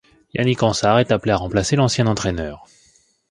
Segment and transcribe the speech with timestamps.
[0.33, 2.65] Yannick Ansart est appelé à remplacer l'ancien entraîneur.